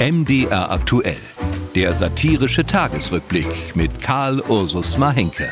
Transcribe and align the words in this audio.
MDR 0.00 0.70
aktuell. 0.70 1.18
Der 1.74 1.92
satirische 1.92 2.64
Tagesrückblick 2.64 3.74
mit 3.74 4.00
Karl 4.00 4.40
Ursus 4.42 4.96
Mahenke. 4.96 5.48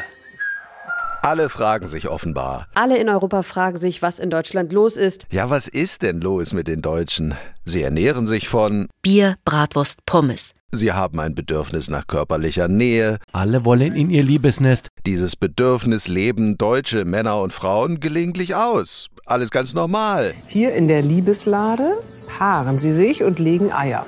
Alle 1.20 1.48
fragen 1.48 1.88
sich 1.88 2.08
offenbar. 2.08 2.68
Alle 2.74 2.96
in 2.98 3.08
Europa 3.08 3.42
fragen 3.42 3.76
sich, 3.76 4.02
was 4.02 4.20
in 4.20 4.30
Deutschland 4.30 4.72
los 4.72 4.96
ist. 4.96 5.26
Ja, 5.32 5.50
was 5.50 5.66
ist 5.66 6.02
denn 6.02 6.20
los 6.20 6.52
mit 6.52 6.68
den 6.68 6.80
Deutschen? 6.80 7.34
Sie 7.64 7.82
ernähren 7.82 8.28
sich 8.28 8.46
von 8.48 8.86
Bier, 9.02 9.34
Bratwurst, 9.44 10.06
Pommes. 10.06 10.52
Sie 10.70 10.92
haben 10.92 11.18
ein 11.18 11.34
Bedürfnis 11.34 11.90
nach 11.90 12.06
körperlicher 12.06 12.68
Nähe. 12.68 13.18
Alle 13.32 13.64
wollen 13.64 13.96
in 13.96 14.10
ihr 14.10 14.22
Liebesnest. 14.22 14.90
Dieses 15.06 15.34
Bedürfnis 15.34 16.06
leben 16.06 16.56
deutsche 16.56 17.04
Männer 17.04 17.40
und 17.40 17.52
Frauen 17.52 17.98
gelegentlich 17.98 18.54
aus. 18.54 19.08
Alles 19.24 19.50
ganz 19.50 19.74
normal. 19.74 20.34
Hier 20.46 20.72
in 20.74 20.86
der 20.86 21.02
Liebeslade 21.02 21.94
paaren 22.26 22.78
sie 22.78 22.92
sich 22.92 23.22
und 23.22 23.38
legen 23.38 23.72
Eier. 23.72 24.06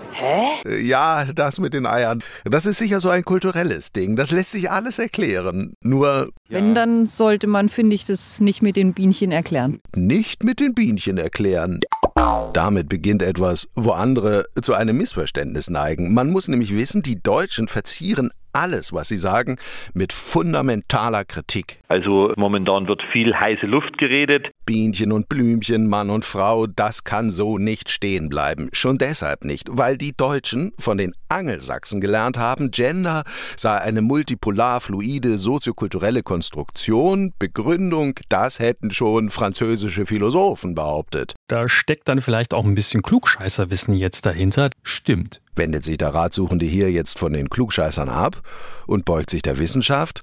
Äh, 0.66 0.80
Ja, 0.80 1.24
das 1.34 1.58
mit 1.60 1.74
den 1.74 1.86
Eiern. 1.86 2.22
Das 2.44 2.66
ist 2.66 2.78
sicher 2.78 3.00
so 3.00 3.08
ein 3.10 3.24
kulturelles 3.24 3.92
Ding. 3.92 4.16
Das 4.16 4.30
lässt 4.30 4.52
sich 4.52 4.70
alles 4.70 4.98
erklären. 4.98 5.74
Nur 5.82 6.30
Wenn, 6.48 6.74
dann 6.74 7.06
sollte 7.06 7.46
man, 7.46 7.68
finde 7.68 7.94
ich, 7.94 8.04
das 8.04 8.40
nicht 8.40 8.62
mit 8.62 8.76
den 8.76 8.92
Bienchen 8.94 9.32
erklären. 9.32 9.80
nicht 9.94 10.44
mit 10.44 10.60
den 10.60 10.74
Bienchen 10.74 11.18
erklären. 11.18 11.80
Damit 12.52 12.88
beginnt 12.88 13.22
etwas, 13.22 13.68
wo 13.74 13.92
andere 13.92 14.44
zu 14.60 14.74
einem 14.74 14.96
Missverständnis 14.96 15.70
neigen. 15.70 16.12
Man 16.14 16.30
muss 16.30 16.48
nämlich 16.48 16.74
wissen, 16.76 17.02
die 17.02 17.22
Deutschen 17.22 17.68
verzieren 17.68 18.30
alles, 18.52 18.92
was 18.92 19.08
sie 19.08 19.18
sagen, 19.18 19.56
mit 19.94 20.12
fundamentaler 20.12 21.24
Kritik. 21.24 21.78
Also 21.88 22.32
momentan 22.36 22.88
wird 22.88 23.00
viel 23.12 23.34
heiße 23.34 23.66
Luft 23.66 23.98
geredet. 23.98 24.48
Bienchen 24.68 25.12
und 25.12 25.30
Blümchen, 25.30 25.86
Mann 25.86 26.10
und 26.10 26.26
Frau, 26.26 26.66
das 26.66 27.02
kann 27.02 27.30
so 27.30 27.56
nicht 27.56 27.88
stehen 27.88 28.28
bleiben. 28.28 28.68
Schon 28.72 28.98
deshalb 28.98 29.46
nicht, 29.46 29.66
weil 29.70 29.96
die 29.96 30.14
Deutschen 30.14 30.74
von 30.78 30.98
den 30.98 31.14
Angelsachsen 31.30 32.02
gelernt 32.02 32.36
haben, 32.36 32.70
Gender 32.70 33.24
sei 33.56 33.78
eine 33.78 34.02
multipolar 34.02 34.82
fluide 34.82 35.38
soziokulturelle 35.38 36.22
Konstruktion, 36.22 37.32
Begründung, 37.38 38.20
das 38.28 38.58
hätten 38.58 38.90
schon 38.90 39.30
französische 39.30 40.04
Philosophen 40.04 40.74
behauptet. 40.74 41.34
Da 41.48 41.66
steckt 41.66 42.06
dann 42.06 42.20
vielleicht 42.20 42.52
auch 42.52 42.66
ein 42.66 42.74
bisschen 42.74 43.00
Klugscheißerwissen 43.00 43.94
jetzt 43.94 44.26
dahinter. 44.26 44.68
Stimmt. 44.82 45.40
Wendet 45.54 45.82
sich 45.82 45.96
der 45.96 46.12
Ratsuchende 46.12 46.66
hier 46.66 46.92
jetzt 46.92 47.18
von 47.18 47.32
den 47.32 47.48
Klugscheißern 47.48 48.10
ab 48.10 48.42
und 48.86 49.06
beugt 49.06 49.30
sich 49.30 49.40
der 49.40 49.58
Wissenschaft, 49.58 50.20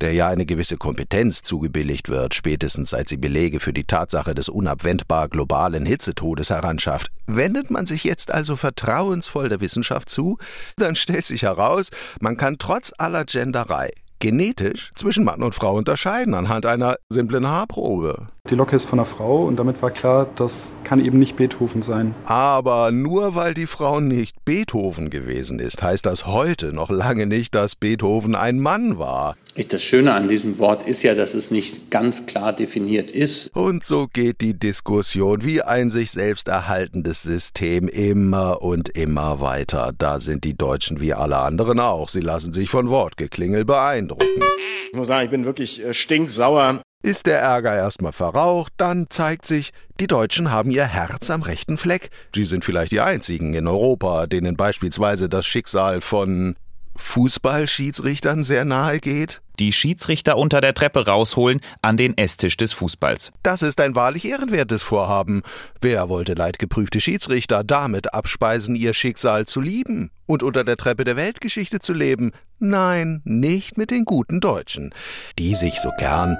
der 0.00 0.12
ja 0.12 0.28
eine 0.28 0.46
gewisse 0.46 0.76
Kompetenz 0.76 1.42
zugebilligt 1.42 2.08
wird, 2.08 2.34
spätestens 2.34 2.90
seit 2.90 3.08
sie 3.08 3.16
Belege 3.16 3.60
für 3.60 3.72
die 3.72 3.84
Tatsache 3.84 4.34
des 4.34 4.48
unabwendbar 4.48 5.28
globalen 5.28 5.86
Hitzetodes 5.86 6.50
heranschafft. 6.50 7.08
Wendet 7.26 7.70
man 7.70 7.86
sich 7.86 8.04
jetzt 8.04 8.32
also 8.32 8.56
vertrauensvoll 8.56 9.48
der 9.48 9.60
Wissenschaft 9.60 10.08
zu, 10.08 10.38
dann 10.76 10.96
stellt 10.96 11.24
sich 11.24 11.42
heraus, 11.42 11.90
man 12.20 12.36
kann 12.36 12.58
trotz 12.58 12.92
aller 12.98 13.24
Genderei 13.24 13.90
genetisch 14.22 14.92
zwischen 14.94 15.24
Mann 15.24 15.42
und 15.42 15.52
Frau 15.52 15.74
unterscheiden 15.74 16.34
anhand 16.34 16.64
einer 16.64 16.94
simplen 17.08 17.44
Haarprobe. 17.48 18.28
Die 18.50 18.56
Locke 18.56 18.74
ist 18.74 18.84
von 18.86 18.98
einer 18.98 19.06
Frau 19.06 19.44
und 19.44 19.56
damit 19.56 19.80
war 19.82 19.90
klar, 19.92 20.28
das 20.36 20.74
kann 20.84 21.02
eben 21.02 21.18
nicht 21.18 21.36
Beethoven 21.36 21.80
sein. 21.80 22.14
Aber 22.24 22.90
nur 22.90 23.36
weil 23.36 23.54
die 23.54 23.68
Frau 23.68 24.00
nicht 24.00 24.44
Beethoven 24.44 25.10
gewesen 25.10 25.60
ist, 25.60 25.82
heißt 25.82 26.04
das 26.04 26.26
heute 26.26 26.72
noch 26.72 26.90
lange 26.90 27.26
nicht, 27.26 27.54
dass 27.54 27.76
Beethoven 27.76 28.34
ein 28.34 28.58
Mann 28.58 28.98
war. 28.98 29.36
Das 29.70 29.82
Schöne 29.84 30.12
an 30.12 30.28
diesem 30.28 30.58
Wort 30.58 30.86
ist 30.86 31.02
ja, 31.02 31.14
dass 31.14 31.34
es 31.34 31.50
nicht 31.50 31.90
ganz 31.90 32.26
klar 32.26 32.52
definiert 32.52 33.12
ist. 33.12 33.48
Und 33.54 33.84
so 33.84 34.06
geht 34.12 34.40
die 34.40 34.58
Diskussion 34.58 35.44
wie 35.44 35.62
ein 35.62 35.90
sich 35.90 36.10
selbst 36.10 36.48
erhaltendes 36.48 37.22
System 37.22 37.86
immer 37.86 38.60
und 38.60 38.90
immer 38.90 39.40
weiter. 39.40 39.92
Da 39.96 40.18
sind 40.18 40.44
die 40.44 40.58
Deutschen 40.58 41.00
wie 41.00 41.14
alle 41.14 41.38
anderen 41.38 41.80
auch. 41.80 42.08
Sie 42.10 42.20
lassen 42.20 42.52
sich 42.52 42.68
von 42.68 42.90
Wortgeklingel 42.90 43.64
beeindrucken. 43.64 44.42
Ich 44.90 44.96
muss 44.98 45.06
sagen, 45.06 45.24
ich 45.24 45.30
bin 45.30 45.44
wirklich 45.46 45.82
äh, 45.82 45.94
stinksauer. 45.94 46.82
Ist 47.02 47.26
der 47.26 47.40
Ärger 47.40 47.74
erstmal 47.74 48.12
verraucht, 48.12 48.72
dann 48.76 49.06
zeigt 49.10 49.44
sich, 49.44 49.72
die 49.98 50.06
Deutschen 50.06 50.52
haben 50.52 50.70
ihr 50.70 50.86
Herz 50.86 51.30
am 51.30 51.42
rechten 51.42 51.76
Fleck. 51.76 52.10
Sie 52.32 52.44
sind 52.44 52.64
vielleicht 52.64 52.92
die 52.92 53.00
einzigen 53.00 53.54
in 53.54 53.66
Europa, 53.66 54.28
denen 54.28 54.56
beispielsweise 54.56 55.28
das 55.28 55.44
Schicksal 55.44 56.00
von 56.00 56.54
Fußballschiedsrichtern 56.94 58.44
sehr 58.44 58.64
nahe 58.64 59.00
geht. 59.00 59.40
Die 59.58 59.72
Schiedsrichter 59.72 60.36
unter 60.36 60.60
der 60.60 60.74
Treppe 60.74 61.06
rausholen 61.06 61.60
an 61.82 61.96
den 61.96 62.16
Esstisch 62.16 62.56
des 62.56 62.72
Fußballs. 62.72 63.32
Das 63.42 63.62
ist 63.62 63.80
ein 63.80 63.96
wahrlich 63.96 64.24
ehrenwertes 64.24 64.82
Vorhaben. 64.82 65.42
Wer 65.80 66.08
wollte 66.08 66.34
leidgeprüfte 66.34 67.00
Schiedsrichter 67.00 67.64
damit 67.64 68.14
abspeisen, 68.14 68.76
ihr 68.76 68.94
Schicksal 68.94 69.46
zu 69.46 69.60
lieben 69.60 70.10
und 70.26 70.44
unter 70.44 70.62
der 70.62 70.76
Treppe 70.76 71.02
der 71.02 71.16
Weltgeschichte 71.16 71.80
zu 71.80 71.94
leben? 71.94 72.30
Nein, 72.60 73.22
nicht 73.24 73.76
mit 73.76 73.90
den 73.90 74.04
guten 74.04 74.40
Deutschen, 74.40 74.94
die 75.38 75.56
sich 75.56 75.80
so 75.80 75.90
gern 75.98 76.38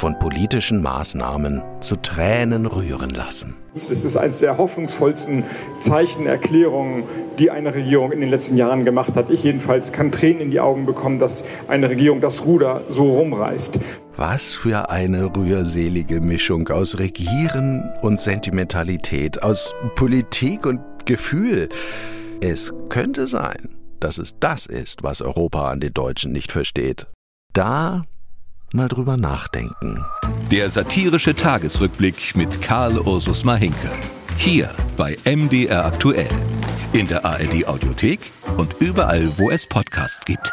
von 0.00 0.18
politischen 0.18 0.80
Maßnahmen 0.80 1.60
zu 1.80 1.94
Tränen 1.94 2.64
rühren 2.64 3.10
lassen. 3.10 3.54
Es 3.74 3.90
ist 3.90 4.16
eines 4.16 4.40
der 4.40 4.56
hoffnungsvollsten 4.56 5.44
Zeichenerklärungen, 5.78 7.02
die 7.38 7.50
eine 7.50 7.74
Regierung 7.74 8.10
in 8.10 8.20
den 8.20 8.30
letzten 8.30 8.56
Jahren 8.56 8.86
gemacht 8.86 9.14
hat. 9.14 9.28
Ich 9.28 9.44
jedenfalls 9.44 9.92
kann 9.92 10.10
Tränen 10.10 10.40
in 10.40 10.50
die 10.50 10.58
Augen 10.58 10.86
bekommen, 10.86 11.18
dass 11.18 11.46
eine 11.68 11.90
Regierung 11.90 12.22
das 12.22 12.46
Ruder 12.46 12.80
so 12.88 13.12
rumreißt. 13.12 13.78
Was 14.16 14.54
für 14.54 14.88
eine 14.88 15.36
rührselige 15.36 16.22
Mischung 16.22 16.66
aus 16.68 16.98
Regieren 16.98 17.92
und 18.00 18.22
Sentimentalität, 18.22 19.42
aus 19.42 19.74
Politik 19.96 20.64
und 20.64 20.80
Gefühl. 21.04 21.68
Es 22.40 22.72
könnte 22.88 23.26
sein, 23.26 23.76
dass 24.00 24.16
es 24.16 24.38
das 24.40 24.64
ist, 24.64 25.02
was 25.02 25.20
Europa 25.20 25.68
an 25.68 25.80
den 25.80 25.92
Deutschen 25.92 26.32
nicht 26.32 26.52
versteht. 26.52 27.06
Da 27.52 28.04
mal 28.74 28.88
drüber 28.88 29.16
nachdenken. 29.16 30.04
Der 30.50 30.70
satirische 30.70 31.34
Tagesrückblick 31.34 32.36
mit 32.36 32.60
Karl 32.62 32.98
Ursus 32.98 33.44
Mahinke. 33.44 33.90
Hier 34.36 34.70
bei 34.96 35.16
MDR 35.24 35.86
aktuell. 35.86 36.28
In 36.92 37.06
der 37.06 37.24
ARD 37.24 37.66
Audiothek 37.66 38.20
und 38.56 38.74
überall, 38.80 39.38
wo 39.38 39.50
es 39.50 39.66
Podcasts 39.66 40.24
gibt. 40.24 40.52